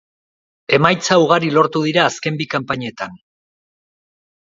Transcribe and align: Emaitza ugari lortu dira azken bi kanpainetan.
Emaitza 0.77 1.19
ugari 1.25 1.53
lortu 1.59 1.83
dira 1.89 2.07
azken 2.07 2.43
bi 2.43 2.51
kanpainetan. 2.57 3.25